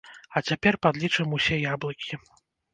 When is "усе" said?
1.39-1.61